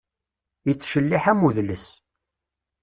Ittcelliḥ 0.71 1.23
am 1.31 1.41
udles. 1.47 1.85